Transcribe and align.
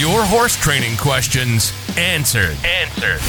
Your 0.00 0.24
horse 0.24 0.56
training 0.56 0.96
questions 0.96 1.74
answered. 1.98 2.56
Answered. 2.64 3.20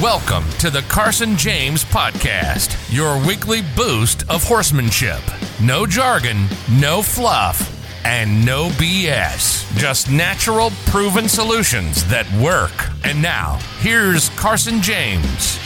Welcome 0.00 0.48
to 0.60 0.70
the 0.70 0.82
Carson 0.82 1.36
James 1.36 1.84
Podcast, 1.84 2.78
your 2.94 3.18
weekly 3.26 3.62
boost 3.74 4.22
of 4.30 4.44
horsemanship. 4.44 5.18
No 5.60 5.86
jargon, 5.86 6.46
no 6.70 7.02
fluff, 7.02 7.76
and 8.06 8.46
no 8.46 8.68
BS. 8.68 9.66
Just 9.76 10.08
natural, 10.12 10.70
proven 10.86 11.28
solutions 11.28 12.04
that 12.04 12.32
work. 12.34 12.70
And 13.02 13.20
now, 13.20 13.58
here's 13.80 14.28
Carson 14.38 14.80
James. 14.80 15.58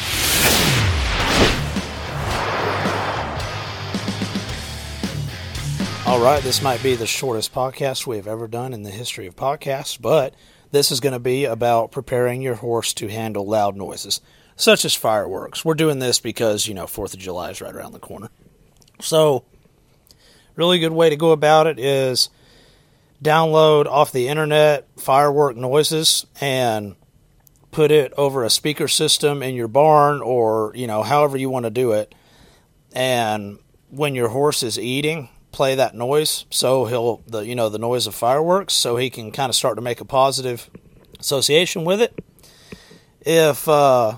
All 6.06 6.20
right, 6.20 6.42
this 6.42 6.60
might 6.60 6.82
be 6.82 6.96
the 6.96 7.06
shortest 7.06 7.54
podcast 7.54 8.06
we 8.06 8.16
have 8.16 8.26
ever 8.26 8.46
done 8.46 8.74
in 8.74 8.82
the 8.82 8.90
history 8.90 9.26
of 9.26 9.36
podcasts, 9.36 9.98
but 9.98 10.34
this 10.70 10.92
is 10.92 11.00
going 11.00 11.14
to 11.14 11.18
be 11.18 11.46
about 11.46 11.92
preparing 11.92 12.42
your 12.42 12.56
horse 12.56 12.92
to 12.94 13.08
handle 13.08 13.46
loud 13.46 13.74
noises, 13.74 14.20
such 14.54 14.84
as 14.84 14.92
fireworks. 14.92 15.64
We're 15.64 15.72
doing 15.72 16.00
this 16.00 16.20
because, 16.20 16.68
you 16.68 16.74
know, 16.74 16.84
4th 16.84 17.14
of 17.14 17.20
July 17.20 17.50
is 17.50 17.62
right 17.62 17.74
around 17.74 17.92
the 17.92 18.00
corner. 18.00 18.28
So, 19.00 19.46
really 20.56 20.78
good 20.78 20.92
way 20.92 21.08
to 21.08 21.16
go 21.16 21.30
about 21.30 21.66
it 21.66 21.78
is 21.78 22.28
download 23.22 23.86
off 23.86 24.12
the 24.12 24.28
internet 24.28 24.86
firework 24.98 25.56
noises 25.56 26.26
and 26.38 26.96
put 27.70 27.90
it 27.90 28.12
over 28.18 28.44
a 28.44 28.50
speaker 28.50 28.88
system 28.88 29.42
in 29.42 29.54
your 29.54 29.68
barn 29.68 30.20
or, 30.20 30.70
you 30.76 30.86
know, 30.86 31.02
however 31.02 31.38
you 31.38 31.48
want 31.48 31.64
to 31.64 31.70
do 31.70 31.92
it. 31.92 32.14
And 32.92 33.58
when 33.90 34.14
your 34.14 34.28
horse 34.28 34.62
is 34.62 34.78
eating, 34.78 35.30
play 35.54 35.76
that 35.76 35.94
noise 35.94 36.46
so 36.50 36.84
he'll 36.84 37.22
the 37.28 37.40
you 37.40 37.54
know 37.54 37.68
the 37.68 37.78
noise 37.78 38.08
of 38.08 38.14
fireworks 38.14 38.74
so 38.74 38.96
he 38.96 39.08
can 39.08 39.30
kind 39.30 39.48
of 39.48 39.54
start 39.54 39.76
to 39.76 39.82
make 39.82 40.00
a 40.00 40.04
positive 40.04 40.68
association 41.20 41.84
with 41.84 42.02
it. 42.02 42.18
If 43.20 43.68
uh 43.68 44.16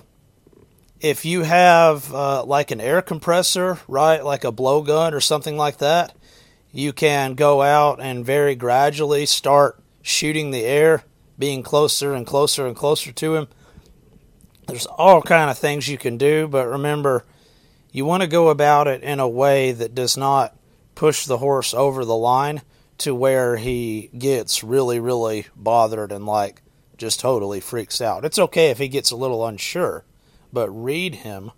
if 0.98 1.26
you 1.26 1.42
have 1.42 2.12
uh, 2.14 2.42
like 2.44 2.70
an 2.70 2.80
air 2.80 3.02
compressor 3.02 3.78
right 3.86 4.24
like 4.24 4.44
a 4.44 4.50
blowgun 4.50 5.12
or 5.12 5.20
something 5.20 5.58
like 5.58 5.76
that 5.76 6.16
you 6.72 6.94
can 6.94 7.34
go 7.34 7.60
out 7.60 8.00
and 8.00 8.24
very 8.24 8.54
gradually 8.54 9.26
start 9.26 9.78
shooting 10.00 10.50
the 10.50 10.64
air 10.64 11.04
being 11.38 11.62
closer 11.62 12.14
and 12.14 12.26
closer 12.26 12.66
and 12.66 12.74
closer 12.74 13.12
to 13.12 13.34
him. 13.34 13.48
There's 14.66 14.86
all 14.86 15.20
kind 15.20 15.50
of 15.50 15.58
things 15.58 15.86
you 15.86 15.98
can 15.98 16.16
do 16.16 16.48
but 16.48 16.66
remember 16.66 17.26
you 17.92 18.06
want 18.06 18.22
to 18.22 18.26
go 18.26 18.48
about 18.48 18.88
it 18.88 19.02
in 19.02 19.20
a 19.20 19.28
way 19.28 19.72
that 19.72 19.94
does 19.94 20.16
not 20.16 20.56
push 20.96 21.26
the 21.26 21.38
horse 21.38 21.72
over 21.72 22.04
the 22.04 22.16
line 22.16 22.62
to 22.98 23.14
where 23.14 23.56
he 23.56 24.10
gets 24.18 24.64
really, 24.64 24.98
really 24.98 25.46
bothered 25.54 26.10
and 26.10 26.26
like 26.26 26.62
just 26.96 27.20
totally 27.20 27.60
freaks 27.60 28.00
out. 28.00 28.24
It's 28.24 28.38
okay 28.38 28.70
if 28.70 28.78
he 28.78 28.88
gets 28.88 29.12
a 29.12 29.16
little 29.16 29.46
unsure, 29.46 30.04
but 30.52 30.68
read 30.70 31.16
him 31.16 31.52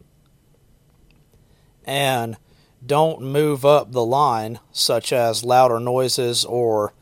and 1.84 2.36
don't 2.84 3.22
move 3.22 3.64
up 3.64 3.92
the 3.92 4.04
line, 4.04 4.60
such 4.72 5.12
as 5.12 5.44
louder 5.44 5.80
noises 5.80 6.44
or 6.44 6.92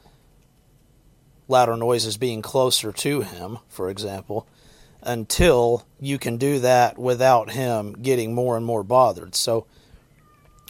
louder 1.49 1.77
noises 1.77 2.17
being 2.17 2.43
closer 2.43 2.93
to 2.93 3.23
him, 3.23 3.59
for 3.69 3.89
example, 3.89 4.47
until 5.03 5.87
you 6.01 6.19
can 6.19 6.37
do 6.37 6.59
that 6.61 6.99
without 6.99 7.51
him 7.51 7.93
getting 7.95 8.35
more 8.35 8.57
and 8.57 8.67
more 8.67 8.83
bothered. 8.83 9.35
So, 9.35 9.67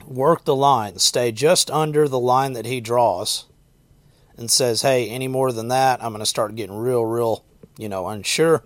work 0.09 0.45
the 0.45 0.57
line, 0.57 0.99
stay 0.99 1.33
just 1.33 1.71
under 1.71 2.09
the 2.09 2.19
line 2.19 2.53
that 2.55 2.67
he 2.67 2.81
draws, 2.81 3.47
and 4.37 4.51
says, 4.51 4.83
hey, 4.83 5.09
any 5.09 5.29
more 5.29 5.53
than 5.53 5.69
that, 5.69 6.03
I'm 6.03 6.13
going 6.13 6.21
to 6.21 6.27
start 6.27 6.55
getting 6.55 6.77
real, 6.77 7.05
real, 7.05 7.45
you 7.79 7.89
know, 7.89 8.07
unsure. 8.09 8.65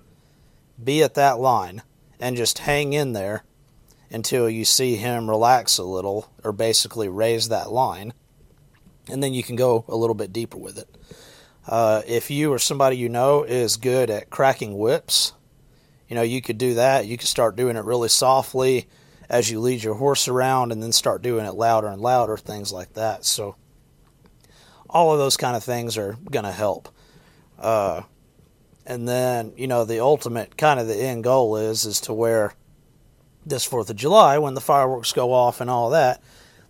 Be 0.83 1.03
at 1.03 1.15
that 1.15 1.39
line 1.39 1.83
and 2.19 2.37
just 2.37 2.59
hang 2.59 2.93
in 2.93 3.13
there 3.13 3.45
until 4.11 4.51
you 4.51 4.65
see 4.65 4.97
him 4.97 5.31
relax 5.31 5.79
a 5.79 5.85
little 5.85 6.33
or 6.43 6.53
basically 6.53 7.09
raise 7.09 7.49
that 7.49 7.71
line. 7.71 8.13
And 9.09 9.23
then 9.23 9.33
you 9.33 9.43
can 9.43 9.57
go 9.57 9.85
a 9.89 9.97
little 9.97 10.15
bit 10.15 10.33
deeper 10.33 10.59
with 10.59 10.79
it. 10.79 10.89
Uh, 11.67 12.03
if 12.07 12.31
you 12.31 12.53
or 12.53 12.59
somebody 12.59 12.97
you 12.97 13.09
know 13.09 13.45
is 13.45 13.77
good 13.77 14.11
at 14.11 14.31
cracking 14.31 14.77
whips, 14.77 15.33
you 16.09 16.17
know, 16.17 16.23
you 16.23 16.43
could 16.43 16.59
do 16.59 16.75
that. 16.75 17.07
You 17.07 17.17
could 17.17 17.29
start 17.29 17.55
doing 17.55 17.77
it 17.77 17.85
really 17.85 18.09
softly 18.09 18.89
as 19.31 19.49
you 19.49 19.61
lead 19.61 19.83
your 19.83 19.95
horse 19.95 20.27
around 20.27 20.73
and 20.73 20.83
then 20.83 20.91
start 20.91 21.23
doing 21.23 21.47
it 21.47 21.55
louder 21.55 21.87
and 21.87 22.03
louder, 22.03 22.37
things 22.37 22.73
like 22.73 22.95
that. 22.95 23.25
So, 23.25 23.55
all 24.91 25.13
of 25.13 25.21
those 25.21 25.37
kind 25.37 25.57
of 25.57 25.63
things 25.63 25.97
are 25.97 26.17
going 26.31 26.45
to 26.45 26.51
help. 26.51 26.89
Uh, 27.57 28.03
and 28.85 29.09
then, 29.09 29.53
you 29.57 29.69
know, 29.69 29.85
the 29.85 30.01
ultimate 30.01 30.57
kind 30.57 30.81
of 30.81 30.89
the 30.89 30.97
end 30.97 31.23
goal 31.23 31.57
is 31.57 31.85
is 31.85 32.01
to 32.03 32.13
where 32.13 32.55
this 33.47 33.69
4th 33.69 33.89
of 33.89 33.97
July, 33.97 34.37
when 34.39 34.55
the 34.55 34.61
fireworks 34.61 35.13
go 35.13 35.33
off 35.33 35.61
and 35.61 35.71
all 35.71 35.91
that, 35.91 36.21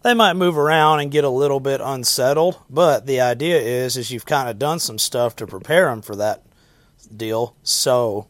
they 0.03 0.13
might 0.13 0.35
move 0.35 0.59
around 0.59 1.01
and 1.01 1.11
get 1.11 1.25
a 1.25 1.31
little 1.31 1.61
bit 1.61 1.81
unsettled. 1.83 2.59
But 2.69 3.07
the 3.07 3.23
idea 3.23 3.59
is, 3.59 3.97
is 3.97 4.11
you've 4.11 4.27
kind 4.27 4.51
of 4.51 4.59
done 4.59 4.81
some 4.81 4.99
stuff 4.99 5.35
to 5.37 5.47
prepare 5.47 5.87
them 5.87 6.03
for 6.03 6.17
that 6.17 6.43
deal. 7.15 7.57
So 7.63 8.29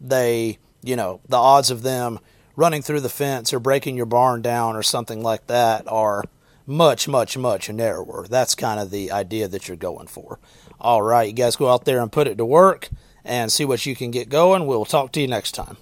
they, 0.00 0.58
you 0.82 0.94
know, 0.94 1.20
the 1.28 1.36
odds 1.36 1.72
of 1.72 1.82
them 1.82 2.20
running 2.56 2.82
through 2.82 3.00
the 3.00 3.08
fence 3.08 3.52
or 3.52 3.60
breaking 3.60 3.96
your 3.96 4.06
barn 4.06 4.42
down 4.42 4.76
or 4.76 4.82
something 4.82 5.22
like 5.22 5.46
that 5.46 5.86
are 5.88 6.24
much, 6.66 7.08
much, 7.08 7.36
much 7.36 7.68
narrower. 7.68 8.26
That's 8.28 8.54
kind 8.54 8.80
of 8.80 8.90
the 8.90 9.10
idea 9.12 9.48
that 9.48 9.68
you're 9.68 9.76
going 9.76 10.06
for. 10.06 10.38
All 10.80 11.02
right, 11.02 11.28
you 11.28 11.34
guys 11.34 11.56
go 11.56 11.70
out 11.70 11.84
there 11.84 12.00
and 12.00 12.10
put 12.12 12.26
it 12.26 12.38
to 12.38 12.44
work 12.44 12.88
and 13.24 13.50
see 13.50 13.64
what 13.64 13.86
you 13.86 13.96
can 13.96 14.10
get 14.10 14.28
going. 14.28 14.66
We'll 14.66 14.84
talk 14.84 15.12
to 15.12 15.20
you 15.20 15.26
next 15.26 15.52
time. 15.52 15.76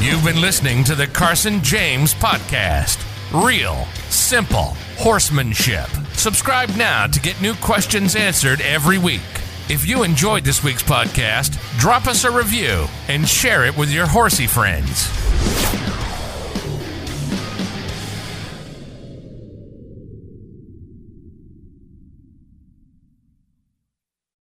You've 0.00 0.24
been 0.24 0.40
listening 0.40 0.84
to 0.84 0.94
the 0.94 1.06
Carson 1.06 1.62
James 1.62 2.14
Podcast. 2.14 3.02
Real, 3.32 3.86
simple 4.08 4.76
horsemanship. 4.98 5.88
Subscribe 6.12 6.70
now 6.76 7.06
to 7.06 7.20
get 7.20 7.40
new 7.40 7.54
questions 7.54 8.14
answered 8.14 8.60
every 8.60 8.98
week. 8.98 9.20
If 9.68 9.86
you 9.86 10.04
enjoyed 10.04 10.44
this 10.44 10.62
week's 10.62 10.82
podcast, 10.82 11.58
drop 11.78 12.06
us 12.06 12.24
a 12.24 12.30
review 12.30 12.86
and 13.08 13.26
share 13.26 13.64
it 13.64 13.76
with 13.76 13.90
your 13.90 14.06
horsey 14.06 14.46
friends. 14.46 15.10